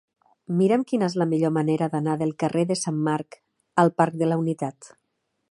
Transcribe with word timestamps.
Mira'm 0.61 0.85
quina 0.91 1.09
és 1.11 1.15
la 1.21 1.27
millor 1.33 1.53
manera 1.57 1.89
d'anar 1.97 2.15
del 2.23 2.33
carrer 2.45 2.65
de 2.73 2.79
Sant 2.81 2.99
Marc 3.11 3.39
al 3.85 3.93
parc 4.01 4.19
de 4.25 4.33
la 4.33 4.41
Unitat. 4.47 4.91